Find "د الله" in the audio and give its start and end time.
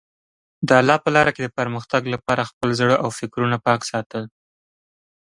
0.67-0.97